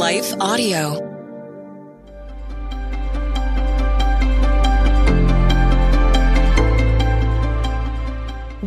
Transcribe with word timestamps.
Life 0.00 0.32
Audio. 0.40 0.94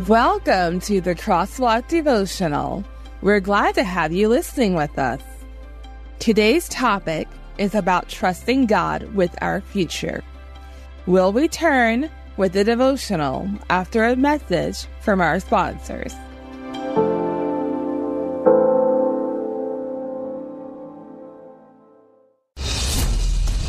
Welcome 0.06 0.78
to 0.82 1.00
the 1.00 1.16
Crosswalk 1.16 1.88
Devotional. 1.88 2.84
We're 3.20 3.40
glad 3.40 3.74
to 3.74 3.82
have 3.82 4.12
you 4.12 4.28
listening 4.28 4.74
with 4.76 4.96
us. 4.96 5.20
Today's 6.20 6.68
topic 6.68 7.26
is 7.58 7.74
about 7.74 8.08
trusting 8.08 8.66
God 8.66 9.12
with 9.16 9.34
our 9.42 9.60
future. 9.60 10.22
We'll 11.06 11.32
return 11.32 12.12
with 12.36 12.52
the 12.52 12.62
devotional 12.62 13.50
after 13.70 14.04
a 14.04 14.14
message 14.14 14.86
from 15.00 15.20
our 15.20 15.40
sponsors. 15.40 16.14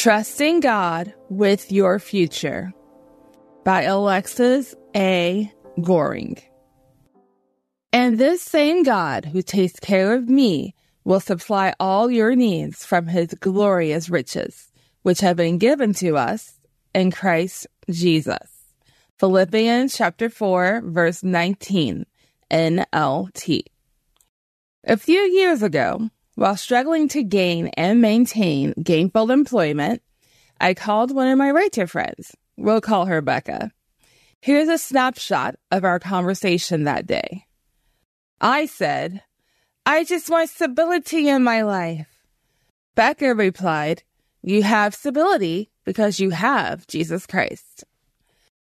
Trusting 0.00 0.60
God 0.60 1.12
with 1.28 1.70
Your 1.70 1.98
Future 1.98 2.72
by 3.66 3.82
Alexis 3.82 4.74
A. 4.96 5.52
Goring. 5.82 6.38
And 7.92 8.16
this 8.16 8.40
same 8.40 8.82
God 8.82 9.26
who 9.26 9.42
takes 9.42 9.78
care 9.78 10.14
of 10.14 10.26
me 10.26 10.74
will 11.04 11.20
supply 11.20 11.74
all 11.78 12.10
your 12.10 12.34
needs 12.34 12.82
from 12.82 13.08
his 13.08 13.34
glorious 13.40 14.08
riches, 14.08 14.72
which 15.02 15.20
have 15.20 15.36
been 15.36 15.58
given 15.58 15.92
to 15.92 16.16
us 16.16 16.58
in 16.94 17.10
Christ 17.10 17.66
Jesus. 17.90 18.72
Philippians 19.18 19.94
chapter 19.94 20.30
4, 20.30 20.80
verse 20.82 21.22
19, 21.22 22.06
NLT. 22.50 23.62
A 24.84 24.96
few 24.96 25.20
years 25.20 25.62
ago, 25.62 26.08
while 26.34 26.56
struggling 26.56 27.08
to 27.08 27.22
gain 27.22 27.68
and 27.68 28.00
maintain 28.00 28.72
gainful 28.82 29.30
employment, 29.30 30.02
I 30.60 30.74
called 30.74 31.14
one 31.14 31.28
of 31.28 31.38
my 31.38 31.50
writer 31.50 31.86
friends. 31.86 32.36
We'll 32.56 32.80
call 32.80 33.06
her 33.06 33.20
Becca. 33.20 33.72
Here's 34.40 34.68
a 34.68 34.78
snapshot 34.78 35.56
of 35.70 35.84
our 35.84 35.98
conversation 35.98 36.84
that 36.84 37.06
day. 37.06 37.46
I 38.40 38.66
said, 38.66 39.22
I 39.84 40.04
just 40.04 40.30
want 40.30 40.50
stability 40.50 41.28
in 41.28 41.42
my 41.42 41.62
life. 41.62 42.06
Becca 42.94 43.34
replied, 43.34 44.02
You 44.42 44.62
have 44.62 44.94
stability 44.94 45.70
because 45.84 46.20
you 46.20 46.30
have 46.30 46.86
Jesus 46.86 47.26
Christ. 47.26 47.84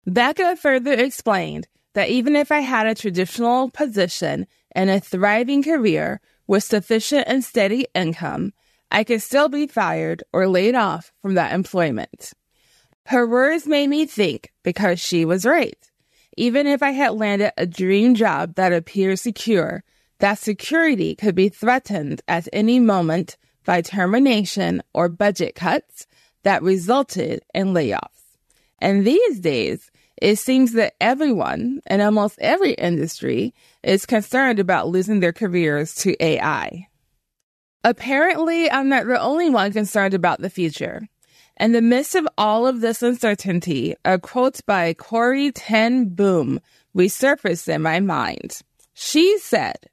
Becca 0.06 0.56
further 0.56 0.94
explained 0.94 1.68
that 1.94 2.10
even 2.10 2.36
if 2.36 2.52
I 2.52 2.60
had 2.60 2.88
a 2.88 2.96
traditional 2.96 3.70
position 3.70 4.48
and 4.72 4.90
a 4.90 5.00
thriving 5.00 5.64
career 5.64 6.22
with 6.50 6.64
sufficient 6.64 7.26
and 7.28 7.44
steady 7.44 7.86
income, 7.94 8.52
I 8.90 9.04
could 9.04 9.22
still 9.22 9.50
be 9.50 9.68
fired 9.68 10.24
or 10.34 10.48
laid 10.48 10.74
off 10.74 11.14
from 11.22 11.36
that 11.36 11.54
employment. 11.54 12.34
Her 13.06 13.28
words 13.28 13.68
made 13.68 13.88
me 13.88 14.08
think 14.08 14.52
because 14.64 15.00
she 15.00 15.26
was 15.26 15.46
right. 15.46 15.78
Even 16.38 16.66
if 16.66 16.82
I 16.82 16.90
had 16.90 17.12
landed 17.12 17.54
a 17.56 17.68
dream 17.68 18.16
job 18.16 18.56
that 18.56 18.74
appeared 18.74 19.20
secure, 19.20 19.84
that 20.18 20.40
security 20.40 21.14
could 21.14 21.36
be 21.36 21.50
threatened 21.50 22.24
at 22.28 22.50
any 22.52 22.80
moment 22.80 23.38
by 23.64 23.82
termination 23.82 24.82
or 24.92 25.08
budget 25.08 25.54
cuts 25.54 26.08
that 26.42 26.64
resulted 26.64 27.44
in 27.54 27.76
layoffs. 27.76 28.26
And 28.80 29.06
these 29.06 29.40
days, 29.40 29.92
it 30.22 30.38
seems 30.38 30.74
that 30.74 30.96
everyone 31.00 31.82
in 31.90 32.02
almost 32.02 32.40
every 32.40 32.74
industry 32.74 33.54
is 33.84 34.06
concerned 34.06 34.60
about 34.60 34.88
losing 34.88 35.20
their 35.20 35.34
careers 35.34 35.96
to 35.96 36.22
AI. 36.24 36.88
Apparently, 37.84 38.70
I'm 38.70 38.90
not 38.90 39.06
the 39.06 39.20
only 39.20 39.50
one 39.50 39.72
concerned 39.72 40.14
about 40.14 40.42
the 40.42 40.50
future. 40.50 41.08
In 41.60 41.72
the 41.72 41.82
midst 41.82 42.16
of 42.16 42.28
all 42.38 42.68
of 42.68 42.82
this 42.82 43.02
uncertainty, 43.02 43.96
a 44.04 44.20
quote 44.20 44.60
by 44.66 44.94
Corrie 44.94 45.52
ten 45.52 46.10
Boom 46.10 46.60
resurfaced 46.96 47.74
in 47.74 47.82
my 47.82 48.00
mind. 48.00 48.60
She 48.94 49.38
said, 49.40 49.88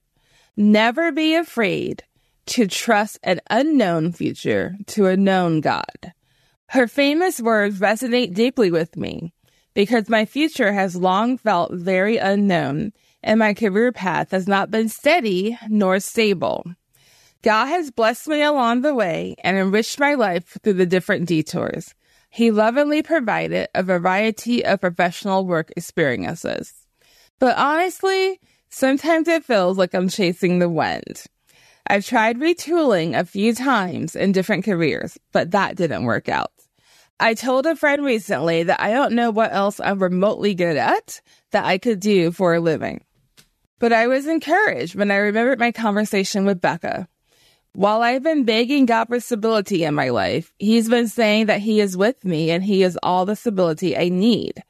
Never 0.57 1.13
be 1.13 1.35
afraid 1.35 2.03
to 2.47 2.67
trust 2.67 3.19
an 3.23 3.41
unknown 3.51 4.13
future 4.13 4.77
to 4.87 5.07
a 5.07 5.17
known 5.17 5.61
God. 5.61 6.13
Her 6.69 6.89
famous 6.89 7.41
words 7.41 7.79
resonate 7.79 8.35
deeply 8.35 8.71
with 8.71 8.97
me 8.97 9.33
because 9.77 10.09
my 10.09 10.25
future 10.25 10.73
has 10.73 10.97
long 10.97 11.37
felt 11.37 11.71
very 11.71 12.17
unknown 12.17 12.95
and 13.23 13.39
my 13.39 13.53
career 13.53 13.93
path 13.93 14.31
has 14.31 14.49
not 14.49 14.71
been 14.71 14.89
steady 14.89 15.59
nor 15.69 16.01
stable. 16.01 16.65
God 17.43 17.67
has 17.67 17.91
blessed 17.91 18.27
me 18.29 18.41
along 18.41 18.81
the 18.81 18.95
way 18.95 19.37
and 19.45 19.55
enriched 19.59 20.01
my 20.01 20.15
life 20.15 20.57
through 20.63 20.73
the 20.73 20.87
different 20.87 21.29
detours. 21.29 21.95
He 22.31 22.51
lovingly 22.51 23.03
provided 23.03 23.69
a 23.75 23.83
variety 23.83 24.65
of 24.65 24.81
professional 24.81 25.45
work 25.45 25.71
experiences. 25.77 26.73
But 27.39 27.59
honestly, 27.59 28.41
sometimes 28.71 29.29
it 29.29 29.45
feels 29.45 29.77
like 29.77 29.93
I'm 29.93 30.09
chasing 30.09 30.59
the 30.59 30.71
wind. 30.71 31.23
I've 31.87 32.07
tried 32.07 32.39
retooling 32.39 33.15
a 33.15 33.27
few 33.27 33.55
times 33.55 34.17
in 34.17 34.33
different 34.33 34.65
careers, 34.65 35.19
but 35.33 35.51
that 35.51 35.77
didn't 35.77 36.05
work 36.05 36.31
out. 36.31 36.51
I 37.19 37.33
told 37.35 37.65
a 37.65 37.77
friend 37.77 38.05
recently 38.05 38.63
that 38.65 38.81
I 38.81 38.91
don't 38.91 39.15
know 39.15 39.31
what 39.31 39.53
else 39.53 39.81
I'm 39.81 40.03
remotely 40.03 40.55
good 40.55 40.77
at 40.77 41.23
that 41.51 41.65
I 41.65 41.79
could 41.79 41.99
do 41.99 42.31
for 42.31 42.55
a 42.55 42.61
living. 42.61 43.05
But 43.79 43.93
I 43.93 44.07
was 44.07 44.27
encouraged 44.27 44.95
when 44.95 45.11
I 45.11 45.17
remembered 45.17 45.59
my 45.59 45.73
conversation 45.73 46.45
with 46.45 46.61
Becca. 46.61 47.09
While 47.73 48.03
I've 48.03 48.23
been 48.23 48.45
begging 48.45 48.87
God 48.87 49.09
for 49.09 49.21
stability 49.21 49.85
in 49.85 49.95
my 49.95 50.11
life, 50.11 50.53
He's 50.59 50.89
been 50.89 51.09
saying 51.09 51.47
that 51.47 51.61
He 51.61 51.81
is 51.81 51.97
with 51.97 52.25
me 52.25 52.51
and 52.51 52.65
He 52.65 52.83
is 52.83 52.99
all 53.03 53.25
the 53.27 53.37
stability 53.37 53.97
I 53.97 54.09
need. 54.09 54.63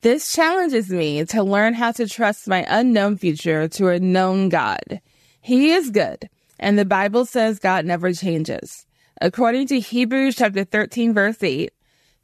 This 0.00 0.32
challenges 0.32 0.90
me 0.90 1.24
to 1.26 1.42
learn 1.42 1.72
how 1.72 1.92
to 1.92 2.06
trust 2.06 2.48
my 2.48 2.66
unknown 2.68 3.16
future 3.16 3.68
to 3.68 3.88
a 3.88 3.98
known 3.98 4.50
God. 4.50 5.00
He 5.40 5.72
is 5.72 5.90
good, 5.90 6.28
and 6.58 6.78
the 6.78 6.84
Bible 6.84 7.24
says 7.24 7.58
God 7.58 7.86
never 7.86 8.12
changes. 8.12 8.86
According 9.20 9.68
to 9.68 9.78
Hebrews 9.78 10.36
chapter 10.36 10.64
13 10.64 11.14
verse 11.14 11.42
8, 11.42 11.72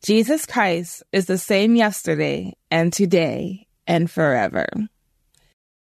Jesus 0.02 0.44
Christ 0.44 1.02
is 1.12 1.26
the 1.26 1.38
same 1.38 1.76
yesterday 1.76 2.54
and 2.70 2.92
today 2.92 3.68
and 3.86 4.10
forever. 4.10 4.66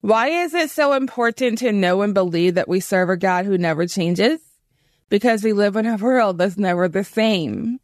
Why 0.01 0.29
is 0.29 0.55
it 0.55 0.71
so 0.71 0.93
important 0.93 1.59
to 1.59 1.73
know 1.73 2.03
and 2.03 2.15
believe 2.15 2.55
that 2.55 2.69
we 2.69 2.81
serve 2.81 3.09
a 3.09 3.17
God 3.17 3.47
who 3.47 3.57
never 3.57 3.87
changes? 3.87 4.41
Because 5.09 5.43
we 5.43 5.53
live 5.53 5.77
in 5.77 5.87
a 5.87 5.97
world 5.97 6.39
that's 6.39 6.59
never 6.59 6.89
the 6.89 7.05
same. 7.05 7.81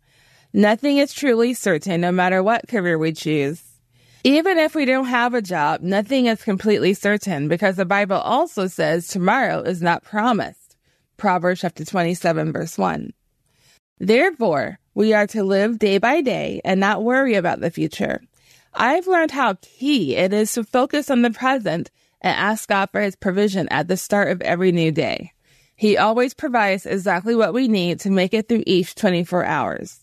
Nothing 0.53 0.99
is 0.99 1.12
truly 1.12 1.55
certain 1.55 2.03
no 2.03 2.12
matter 2.12 2.43
what 2.43 2.69
career 2.69 2.99
we 2.99 3.12
choose. 3.12 3.62
Even 4.23 4.59
if 4.59 4.75
we 4.75 4.85
don't 4.85 5.06
have 5.06 5.35
a 5.35 5.43
job, 5.43 5.81
nothing 5.81 6.27
is 6.27 6.43
completely 6.43 6.94
certain 6.94 7.49
because 7.49 7.77
the 7.77 7.85
Bible 7.85 8.17
also 8.17 8.67
says 8.67 9.09
tomorrow 9.09 9.61
is 9.62 9.82
not 9.82 10.05
promised. 10.05 10.63
Proverbs 11.16 11.61
chapter 11.61 11.84
27 11.84 12.52
verse 12.52 12.78
1. 12.78 13.12
Therefore, 13.99 14.78
we 14.94 15.12
are 15.12 15.26
to 15.28 15.44
live 15.44 15.78
day 15.78 15.99
by 15.99 16.20
day 16.20 16.61
and 16.64 16.81
not 16.81 17.05
worry 17.05 17.34
about 17.34 17.61
the 17.61 17.70
future. 17.70 18.20
I've 18.72 19.06
learned 19.06 19.31
how 19.31 19.55
key 19.62 20.16
it 20.16 20.32
is 20.32 20.52
to 20.52 20.64
focus 20.64 21.11
on 21.11 21.22
the 21.22 21.31
present 21.31 21.90
and 22.20 22.37
ask 22.37 22.69
God 22.69 22.88
for 22.90 23.00
his 23.00 23.16
provision 23.16 23.69
at 23.70 23.87
the 23.87 23.96
start 23.96 24.31
of 24.31 24.40
every 24.43 24.72
new 24.72 24.90
day. 24.90 25.32
He 25.76 25.96
always 25.96 26.34
provides 26.34 26.87
exactly 26.87 27.34
what 27.34 27.55
we 27.55 27.69
need 27.69 28.00
to 28.00 28.10
make 28.10 28.34
it 28.34 28.49
through 28.49 28.64
each 28.67 28.94
24 28.94 29.44
hours. 29.44 30.00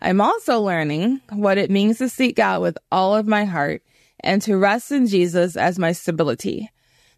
I'm 0.00 0.20
also 0.20 0.60
learning 0.60 1.20
what 1.30 1.58
it 1.58 1.70
means 1.70 1.98
to 1.98 2.08
seek 2.08 2.36
God 2.36 2.62
with 2.62 2.78
all 2.92 3.16
of 3.16 3.26
my 3.26 3.44
heart 3.44 3.82
and 4.20 4.40
to 4.42 4.56
rest 4.56 4.92
in 4.92 5.06
Jesus 5.06 5.56
as 5.56 5.78
my 5.78 5.92
stability. 5.92 6.70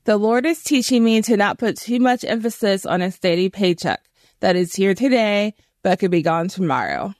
The 0.04 0.16
Lord 0.16 0.46
is 0.46 0.62
teaching 0.62 1.04
me 1.04 1.20
to 1.22 1.36
not 1.36 1.58
put 1.58 1.76
too 1.76 2.00
much 2.00 2.24
emphasis 2.24 2.86
on 2.86 3.02
a 3.02 3.10
steady 3.10 3.50
paycheck 3.50 4.00
that 4.40 4.56
is 4.56 4.74
here 4.74 4.94
today 4.94 5.54
but 5.82 5.98
could 5.98 6.10
be 6.10 6.22
gone 6.22 6.48
tomorrow. 6.48 7.14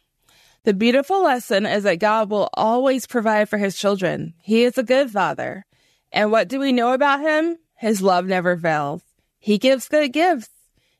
The 0.64 0.72
beautiful 0.72 1.22
lesson 1.22 1.66
is 1.66 1.84
that 1.84 1.98
God 1.98 2.30
will 2.30 2.48
always 2.54 3.06
provide 3.06 3.48
for 3.48 3.58
his 3.58 3.76
children. 3.76 4.34
He 4.42 4.64
is 4.64 4.78
a 4.78 4.82
good 4.82 5.10
father. 5.10 5.66
And 6.10 6.32
what 6.32 6.48
do 6.48 6.58
we 6.58 6.72
know 6.72 6.92
about 6.92 7.20
him? 7.20 7.58
His 7.76 8.00
love 8.00 8.26
never 8.26 8.56
fails. 8.56 9.02
He 9.38 9.58
gives 9.58 9.88
good 9.88 10.12
gifts. 10.12 10.48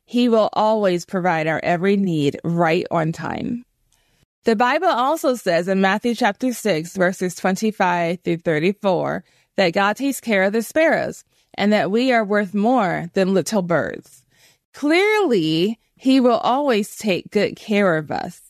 He 0.05 0.29
will 0.29 0.49
always 0.53 1.05
provide 1.05 1.47
our 1.47 1.59
every 1.63 1.97
need 1.97 2.39
right 2.43 2.85
on 2.91 3.11
time. 3.11 3.65
The 4.43 4.55
Bible 4.55 4.87
also 4.87 5.35
says 5.35 5.67
in 5.67 5.81
Matthew 5.81 6.15
chapter 6.15 6.53
6, 6.53 6.95
verses 6.95 7.35
25 7.35 8.19
through 8.23 8.37
34, 8.37 9.23
that 9.57 9.73
God 9.73 9.95
takes 9.97 10.19
care 10.19 10.43
of 10.43 10.53
the 10.53 10.63
sparrows 10.63 11.23
and 11.55 11.71
that 11.73 11.91
we 11.91 12.11
are 12.11 12.23
worth 12.23 12.53
more 12.53 13.09
than 13.13 13.33
little 13.33 13.61
birds. 13.61 14.25
Clearly, 14.73 15.79
He 15.95 16.19
will 16.19 16.37
always 16.37 16.95
take 16.95 17.31
good 17.31 17.55
care 17.55 17.97
of 17.97 18.11
us. 18.11 18.41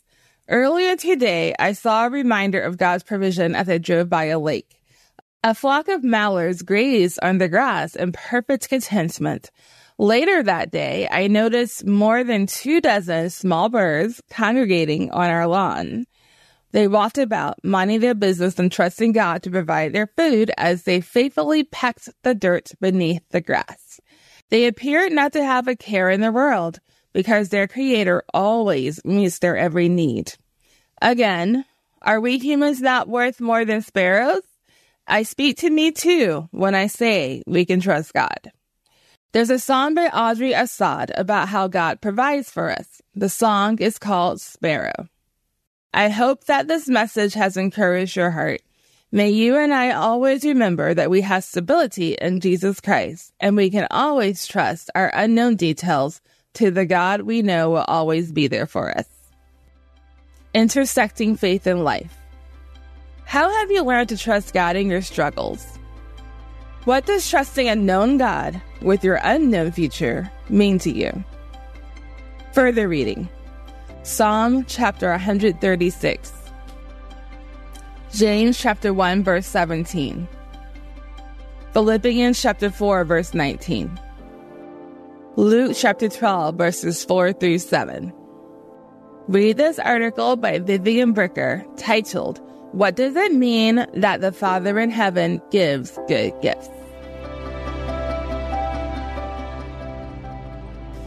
Earlier 0.47 0.95
today, 0.95 1.55
I 1.57 1.73
saw 1.73 2.05
a 2.05 2.09
reminder 2.09 2.61
of 2.61 2.77
God's 2.77 3.03
provision 3.03 3.55
as 3.55 3.69
I 3.69 3.77
drove 3.77 4.09
by 4.09 4.25
a 4.25 4.39
lake. 4.39 4.75
A 5.43 5.55
flock 5.55 5.87
of 5.87 6.03
mallards 6.03 6.61
grazed 6.61 7.19
on 7.23 7.37
the 7.37 7.47
grass 7.47 7.95
in 7.95 8.11
perfect 8.11 8.69
contentment, 8.69 9.49
Later 10.01 10.41
that 10.41 10.71
day, 10.71 11.07
I 11.11 11.27
noticed 11.27 11.85
more 11.85 12.23
than 12.23 12.47
two 12.47 12.81
dozen 12.81 13.29
small 13.29 13.69
birds 13.69 14.19
congregating 14.31 15.11
on 15.11 15.29
our 15.29 15.45
lawn. 15.45 16.07
They 16.71 16.87
walked 16.87 17.17
about, 17.17 17.63
minding 17.63 17.99
their 17.99 18.15
business 18.15 18.57
and 18.57 18.71
trusting 18.71 19.11
God 19.11 19.43
to 19.43 19.51
provide 19.51 19.93
their 19.93 20.07
food 20.07 20.51
as 20.57 20.83
they 20.83 21.01
faithfully 21.01 21.63
pecked 21.63 22.09
the 22.23 22.33
dirt 22.33 22.71
beneath 22.79 23.23
the 23.29 23.41
grass. 23.41 23.99
They 24.49 24.67
appeared 24.67 25.11
not 25.11 25.33
to 25.33 25.43
have 25.43 25.67
a 25.67 25.75
care 25.75 26.09
in 26.09 26.21
the 26.21 26.31
world 26.31 26.79
because 27.13 27.49
their 27.49 27.67
Creator 27.67 28.23
always 28.33 29.03
meets 29.03 29.39
their 29.39 29.57
every 29.57 29.89
need. 29.89 30.33
Again, 31.01 31.65
are 32.01 32.21
we 32.21 32.37
humans 32.37 32.81
not 32.81 33.07
worth 33.07 33.41
more 33.41 33.65
than 33.65 33.81
sparrows? 33.81 34.41
I 35.07 35.23
speak 35.23 35.57
to 35.57 35.69
me 35.69 35.91
too 35.91 36.47
when 36.51 36.73
I 36.73 36.87
say 36.87 37.43
we 37.45 37.65
can 37.65 37.81
trust 37.81 38.13
God. 38.13 38.51
There's 39.33 39.49
a 39.49 39.59
song 39.59 39.93
by 39.95 40.07
Audrey 40.07 40.53
Assad 40.53 41.11
about 41.15 41.49
how 41.49 41.67
God 41.67 42.01
provides 42.01 42.49
for 42.49 42.69
us. 42.69 43.01
The 43.15 43.29
song 43.29 43.79
is 43.79 43.97
called 43.97 44.41
Sparrow. 44.41 45.07
I 45.93 46.09
hope 46.09 46.45
that 46.45 46.67
this 46.67 46.87
message 46.87 47.33
has 47.33 47.57
encouraged 47.57 48.15
your 48.15 48.31
heart. 48.31 48.61
May 49.11 49.29
you 49.31 49.57
and 49.57 49.73
I 49.73 49.91
always 49.91 50.45
remember 50.45 50.93
that 50.93 51.09
we 51.09 51.19
have 51.21 51.43
stability 51.43 52.13
in 52.13 52.39
Jesus 52.39 52.79
Christ, 52.79 53.33
and 53.41 53.57
we 53.57 53.69
can 53.69 53.87
always 53.91 54.47
trust 54.47 54.89
our 54.95 55.11
unknown 55.13 55.57
details 55.57 56.21
to 56.53 56.71
the 56.71 56.85
God 56.85 57.23
we 57.23 57.41
know 57.41 57.69
will 57.69 57.85
always 57.89 58.31
be 58.31 58.47
there 58.47 58.65
for 58.65 58.97
us. 58.97 59.07
Intersecting 60.53 61.35
faith 61.35 61.67
and 61.67 61.83
life. 61.83 62.17
How 63.25 63.49
have 63.49 63.69
you 63.69 63.83
learned 63.83 64.09
to 64.09 64.17
trust 64.17 64.53
God 64.53 64.77
in 64.77 64.89
your 64.89 65.01
struggles? 65.01 65.77
What 66.85 67.05
does 67.05 67.29
trusting 67.29 67.67
a 67.67 67.75
known 67.75 68.17
God 68.17 68.61
with 68.81 69.03
your 69.03 69.19
unknown 69.23 69.73
future 69.73 70.31
mean 70.47 70.79
to 70.79 70.91
you? 70.91 71.23
Further 72.53 72.87
reading 72.87 73.27
Psalm 74.03 74.65
chapter 74.65 75.11
136, 75.11 76.33
James 78.11 78.57
chapter 78.57 78.91
1, 78.91 79.23
verse 79.23 79.45
17, 79.45 80.27
Philippians 81.73 82.41
chapter 82.41 82.71
4, 82.71 83.05
verse 83.05 83.35
19, 83.35 83.99
Luke 85.35 85.73
chapter 85.75 86.09
12, 86.09 86.55
verses 86.55 87.05
4 87.05 87.33
through 87.33 87.59
7. 87.59 88.11
Read 89.27 89.57
this 89.57 89.77
article 89.77 90.35
by 90.35 90.57
Vivian 90.57 91.13
Bricker 91.13 91.63
titled 91.77 92.41
what 92.71 92.95
does 92.95 93.15
it 93.15 93.33
mean 93.33 93.85
that 93.93 94.21
the 94.21 94.31
Father 94.31 94.79
in 94.79 94.89
heaven 94.89 95.41
gives 95.51 95.99
good 96.07 96.33
gifts? 96.41 96.69